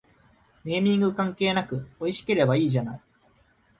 [0.63, 3.01] ネーミング関係なくおいしければいいじゃない